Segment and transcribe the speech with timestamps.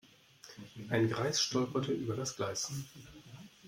[0.89, 2.71] Ein Greis stolperte über das Gleis.